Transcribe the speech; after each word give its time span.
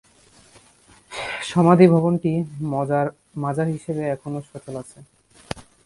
সমাধি 1.51 1.85
ভবনটি 1.93 2.31
মাজার 3.43 3.67
হিসেবে 3.75 4.03
এখনো 4.15 4.39
সচল 4.49 4.75
আছে। 4.83 4.99